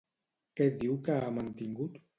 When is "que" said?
1.09-1.19